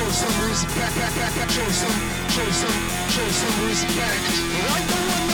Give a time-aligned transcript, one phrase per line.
[0.00, 1.50] Show some respect, back, back, back.
[1.50, 1.90] Show some,
[2.30, 4.30] show some, show some respect.
[4.64, 5.29] Right the one.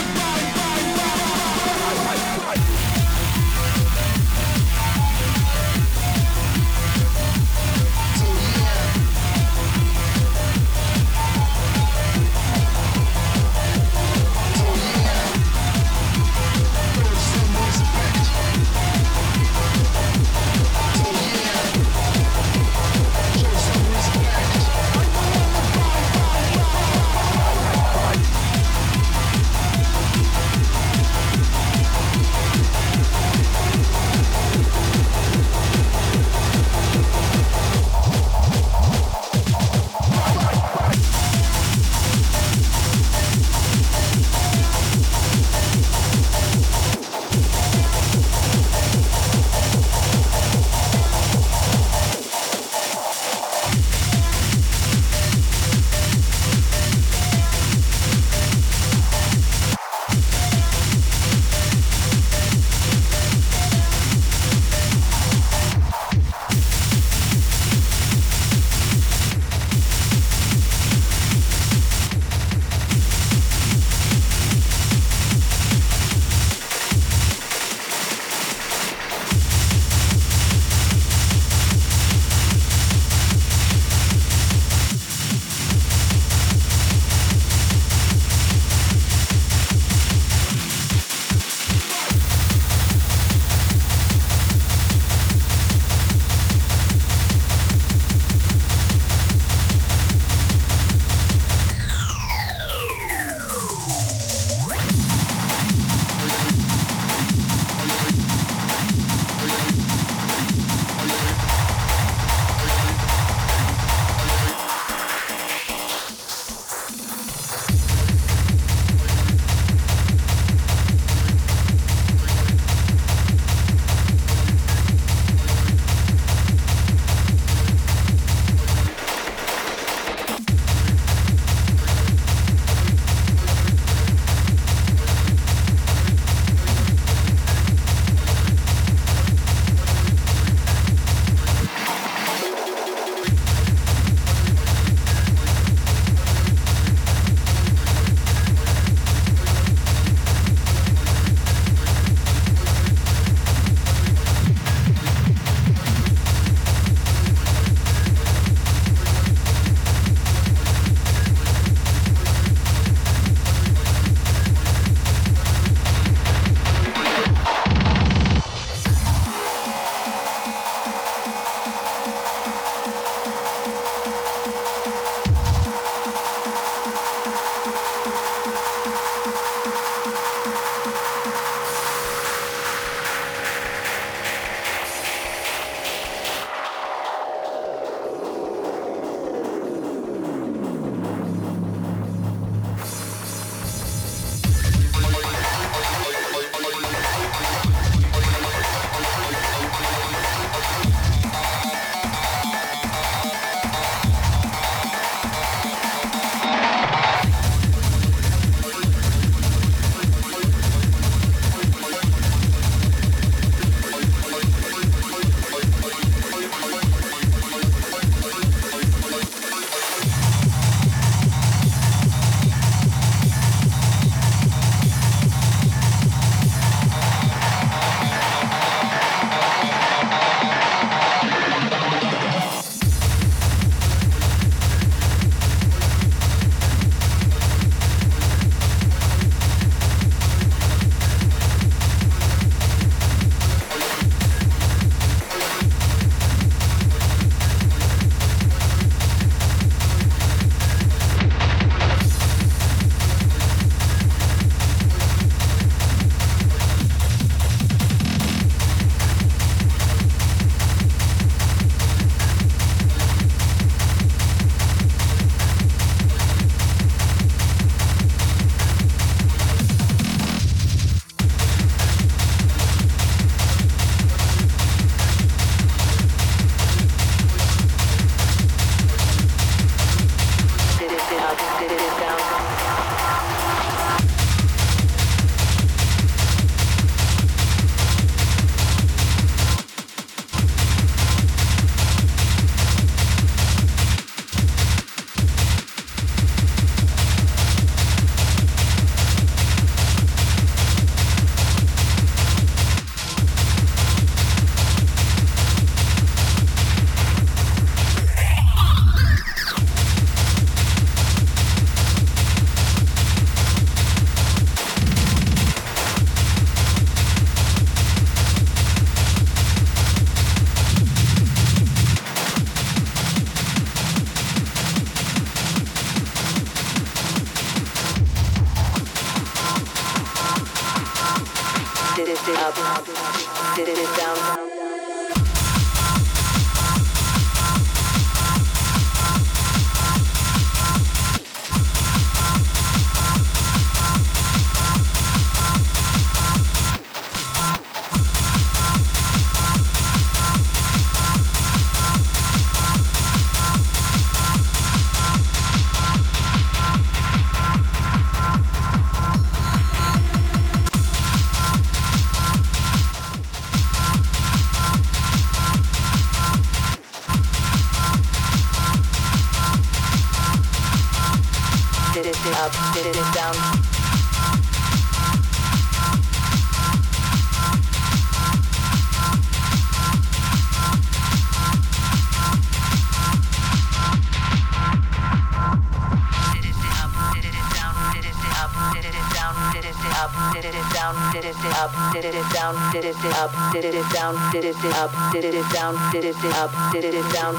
[394.41, 397.33] Did it up, did it down, did it up, did it down.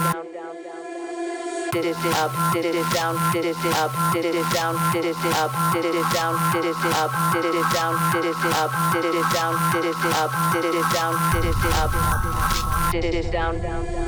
[1.71, 5.53] Did it up, did it down, did it up, did it down, did it up,
[5.75, 9.55] did it down, did it up, did it down, did it up, did it down,
[9.73, 11.93] did it up, did it down, did it up,
[12.93, 14.08] did it down, down.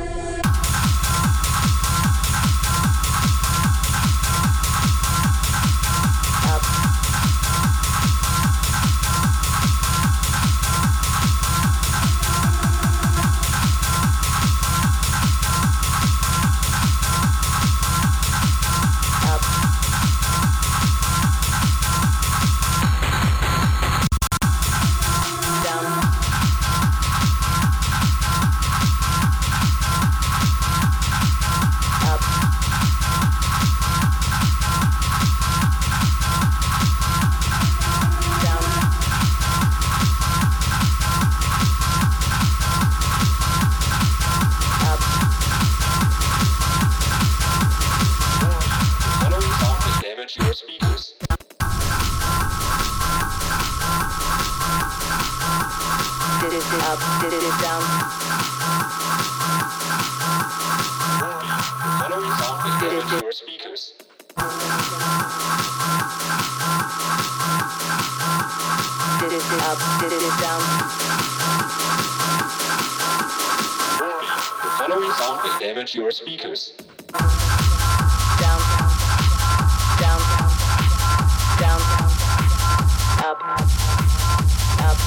[63.12, 63.94] outdoor speakers.
[69.18, 70.62] Did it up, did it down.
[74.00, 74.20] Or,
[74.62, 76.72] the following sound may damage your speakers.
[77.12, 78.60] Down,
[83.18, 83.40] up, up,
[84.78, 84.98] up,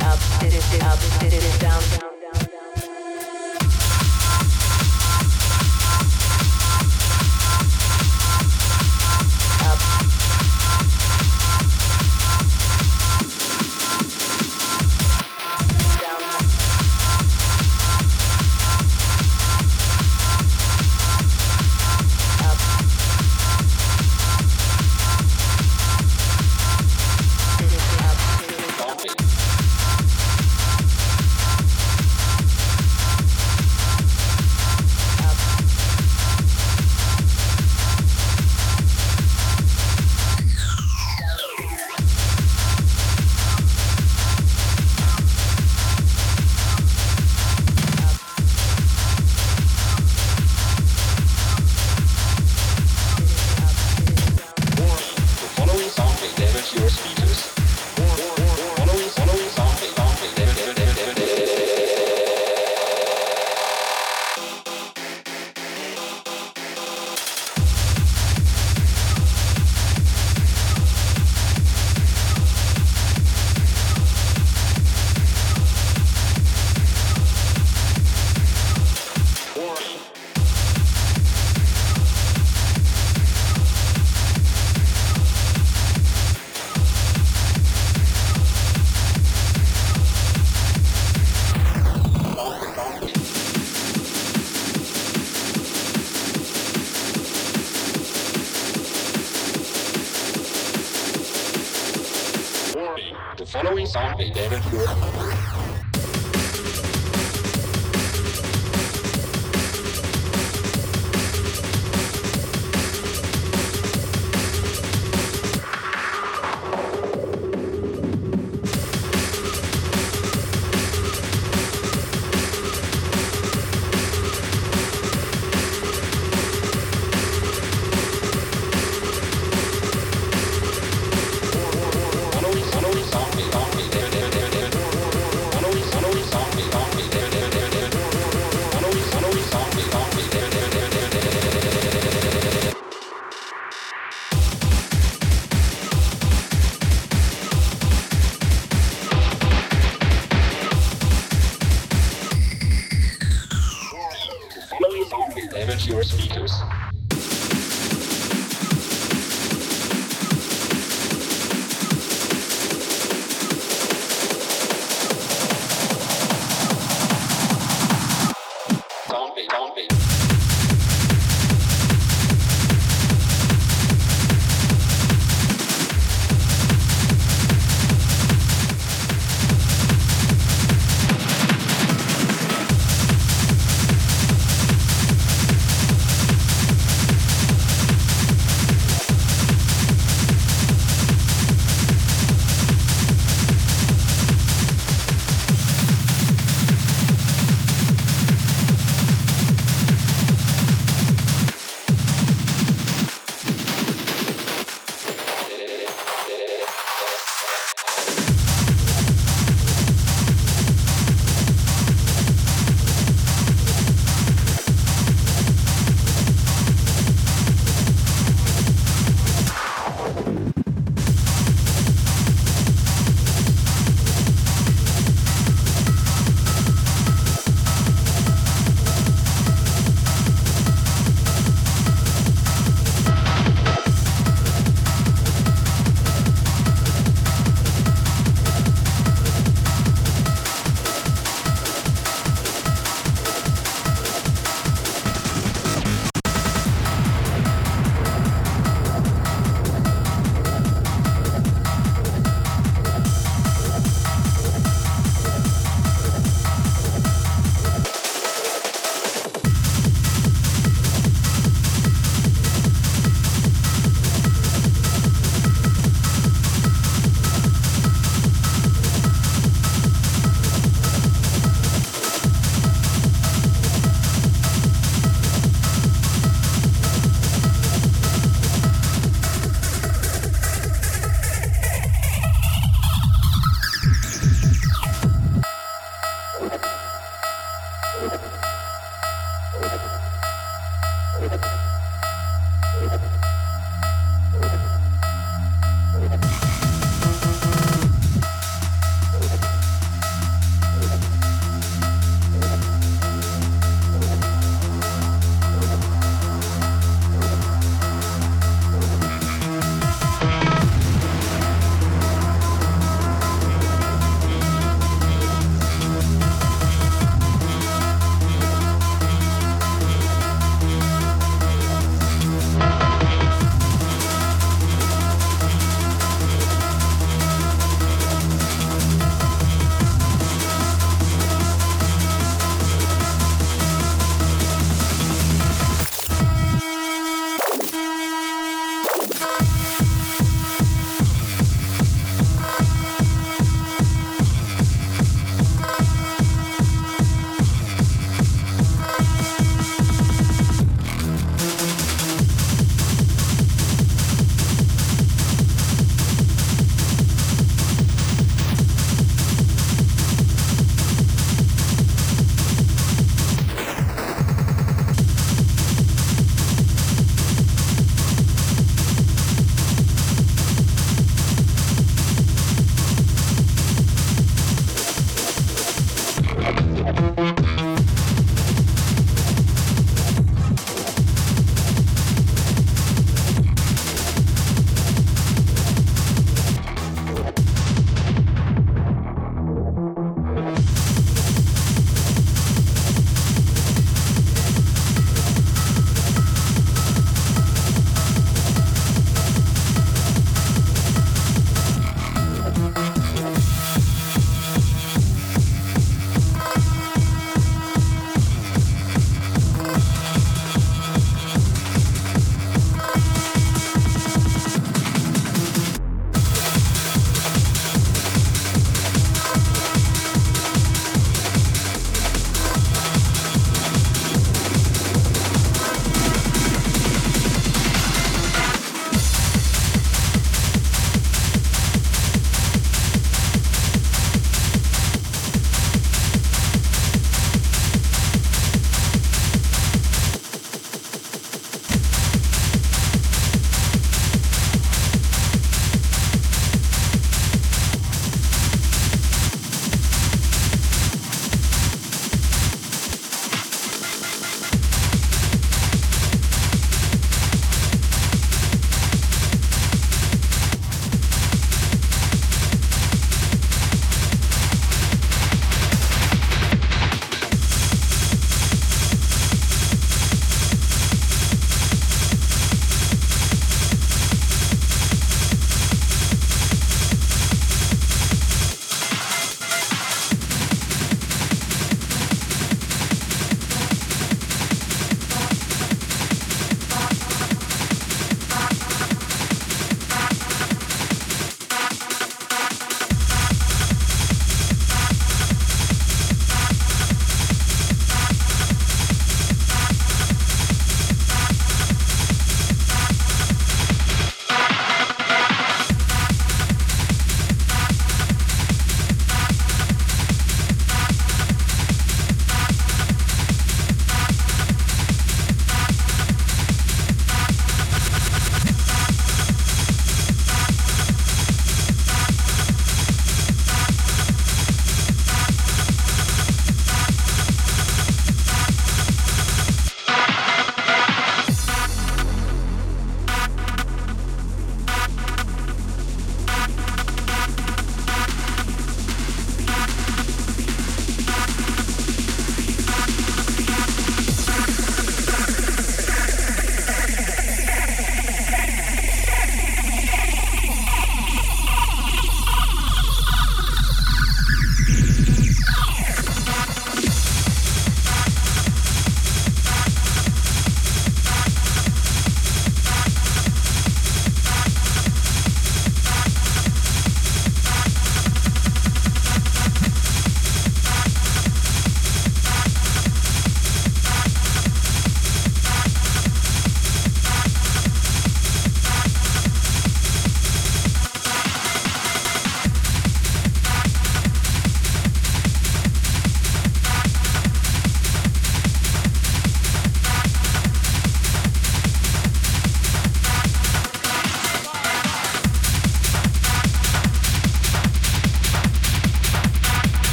[0.00, 2.11] up, did it up, did it down.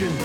[0.00, 0.23] Nation.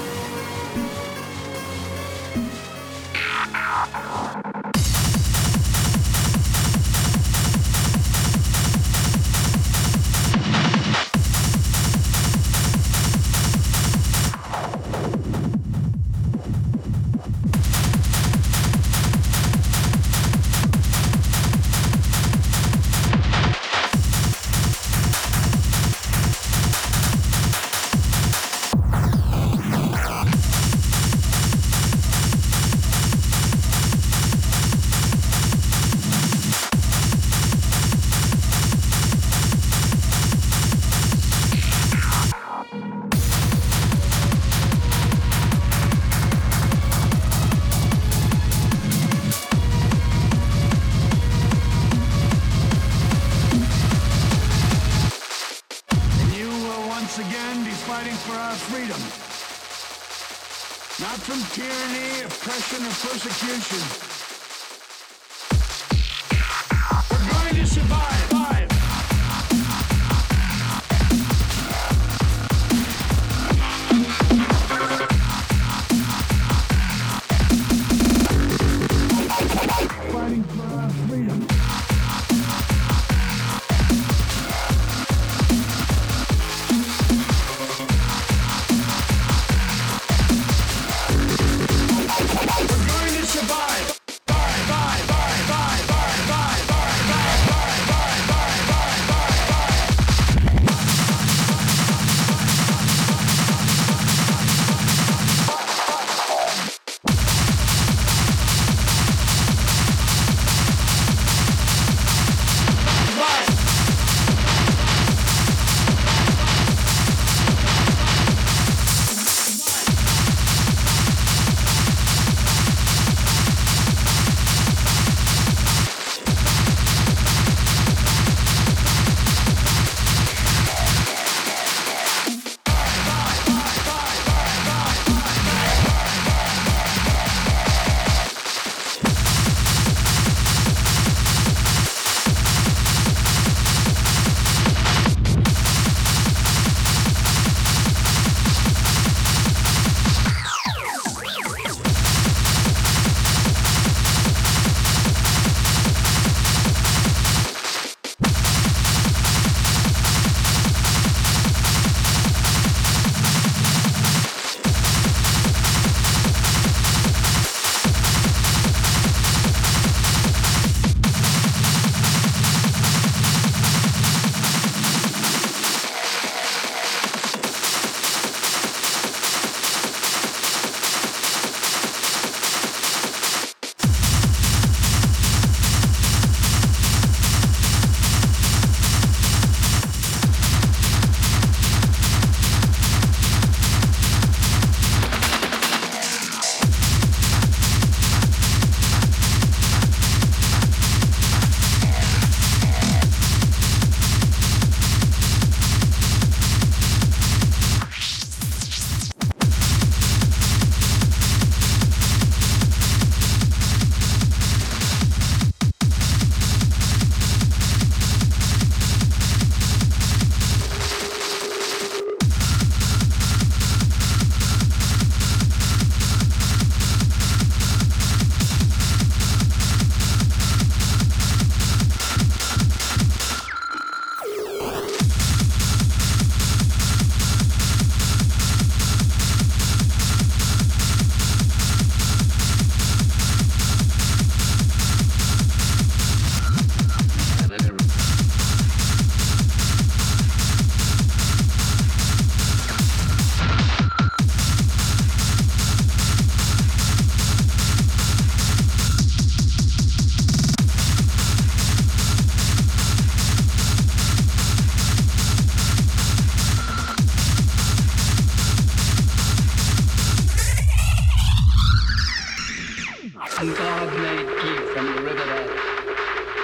[273.39, 275.49] And God-made him from the riverbed,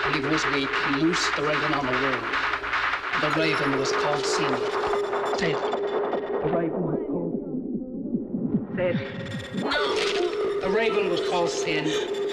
[0.05, 2.23] and he was weak and loosed the raven on the wing.
[3.19, 4.55] The raven was called Sin.
[5.35, 5.59] Taylor.
[6.41, 7.33] The raven was called
[8.77, 8.97] Sin.
[10.61, 12.24] The raven was called Sin.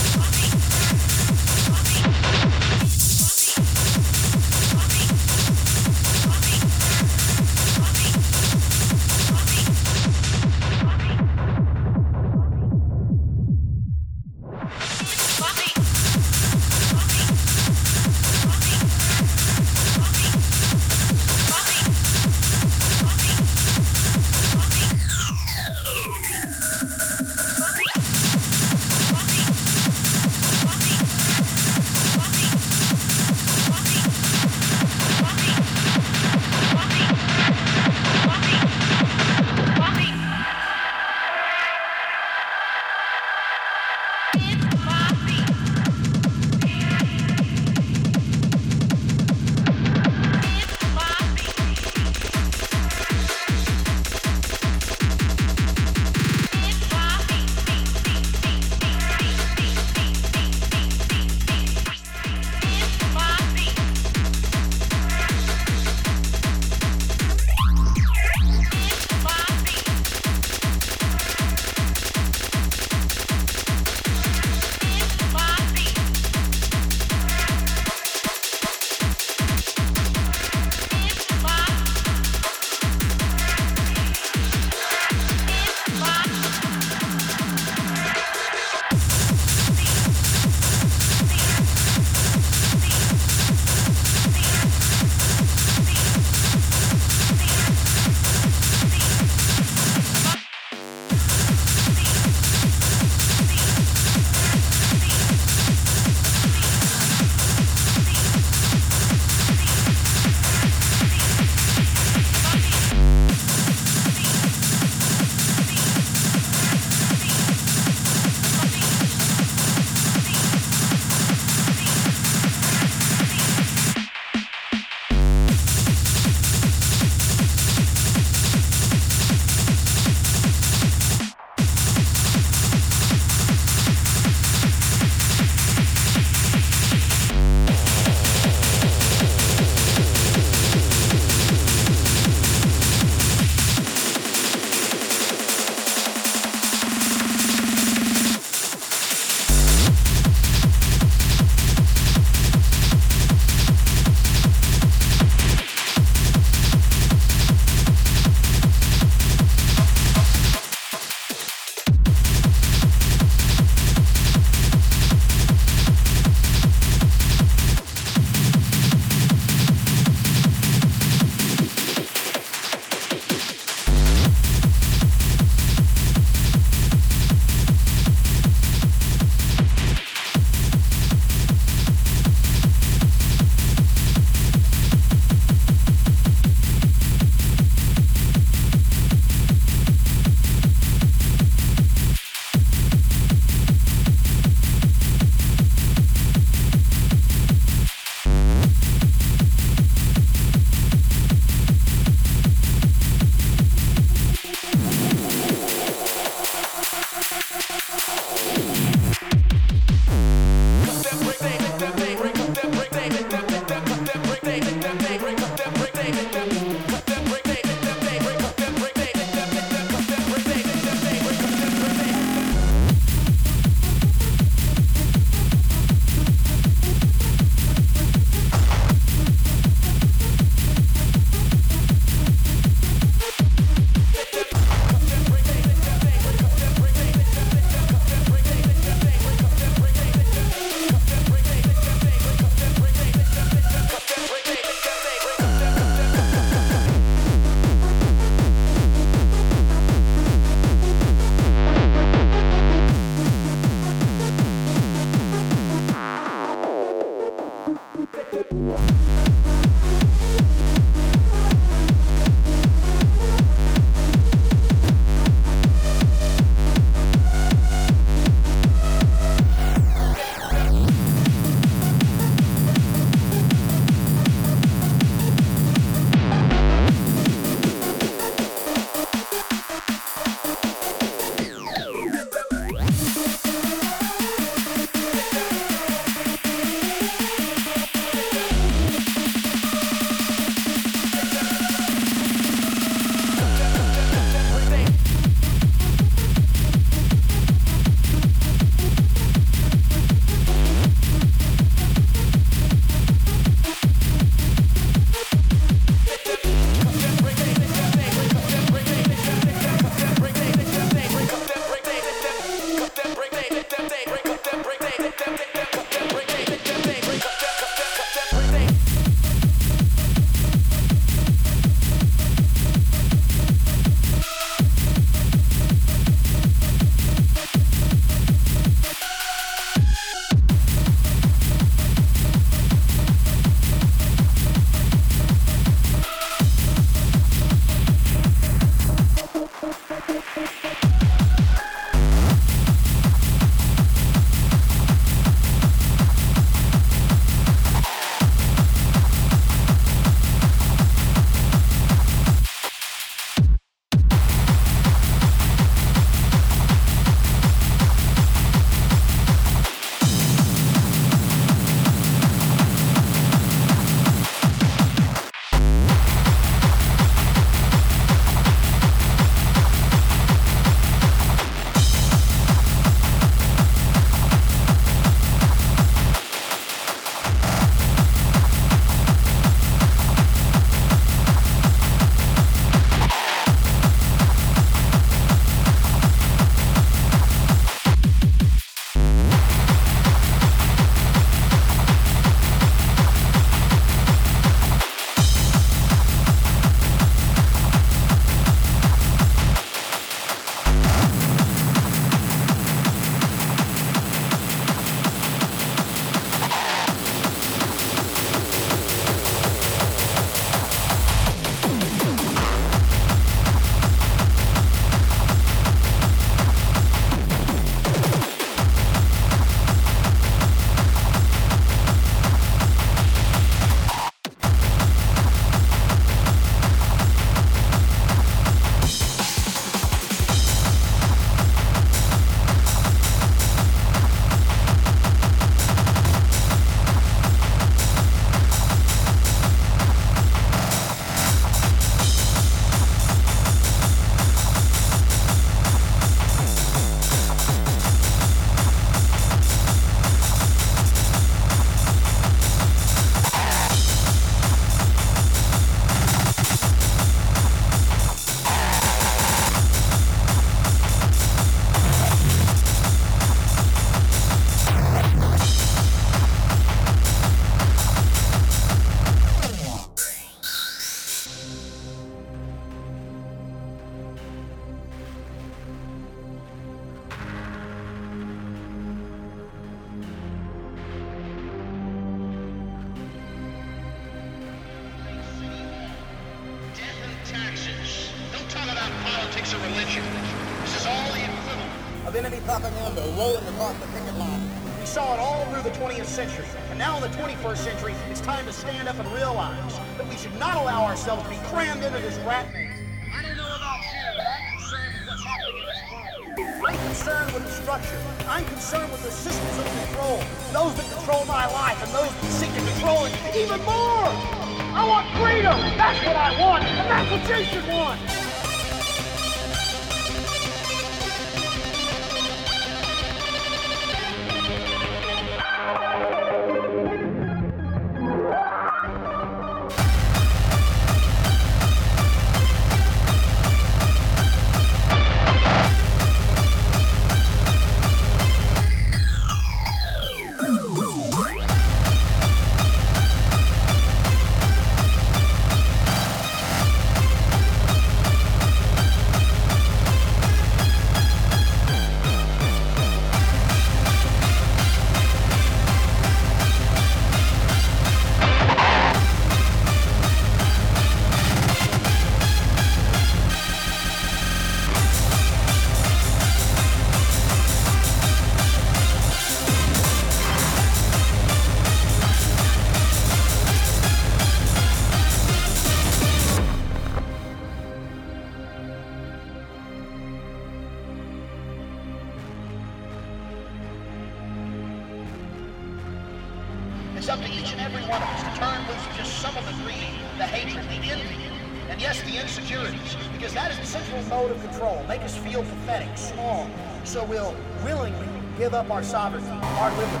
[598.91, 600.00] Sovereignty, our liberty,